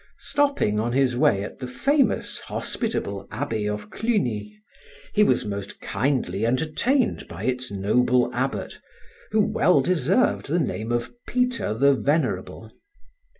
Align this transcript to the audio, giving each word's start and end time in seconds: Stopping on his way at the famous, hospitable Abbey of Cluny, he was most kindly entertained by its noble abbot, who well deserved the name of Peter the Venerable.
Stopping 0.17 0.79
on 0.79 0.93
his 0.93 1.15
way 1.15 1.43
at 1.43 1.59
the 1.59 1.67
famous, 1.67 2.39
hospitable 2.39 3.27
Abbey 3.29 3.69
of 3.69 3.91
Cluny, 3.91 4.57
he 5.13 5.23
was 5.23 5.45
most 5.45 5.79
kindly 5.79 6.43
entertained 6.43 7.27
by 7.27 7.43
its 7.43 7.69
noble 7.71 8.27
abbot, 8.33 8.79
who 9.29 9.41
well 9.41 9.79
deserved 9.79 10.47
the 10.47 10.57
name 10.57 10.91
of 10.91 11.11
Peter 11.27 11.75
the 11.75 11.93
Venerable. 11.93 12.71